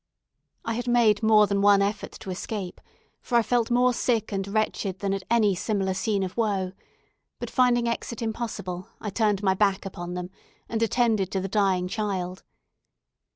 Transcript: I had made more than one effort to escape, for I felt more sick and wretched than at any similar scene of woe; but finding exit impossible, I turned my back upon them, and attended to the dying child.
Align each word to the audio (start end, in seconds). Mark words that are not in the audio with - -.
I 0.65 0.73
had 0.73 0.87
made 0.87 1.21
more 1.21 1.45
than 1.45 1.61
one 1.61 1.79
effort 1.83 2.13
to 2.21 2.31
escape, 2.31 2.81
for 3.21 3.35
I 3.37 3.43
felt 3.43 3.69
more 3.69 3.93
sick 3.93 4.31
and 4.31 4.47
wretched 4.47 4.97
than 4.97 5.13
at 5.13 5.21
any 5.29 5.53
similar 5.53 5.93
scene 5.93 6.23
of 6.23 6.35
woe; 6.35 6.71
but 7.37 7.51
finding 7.51 7.87
exit 7.87 8.19
impossible, 8.19 8.89
I 8.99 9.11
turned 9.11 9.43
my 9.43 9.53
back 9.53 9.85
upon 9.85 10.15
them, 10.15 10.31
and 10.67 10.81
attended 10.81 11.29
to 11.33 11.39
the 11.39 11.47
dying 11.47 11.87
child. 11.87 12.41